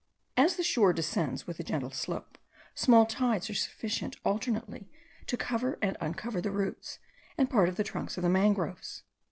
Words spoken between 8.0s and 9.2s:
of the mangroves.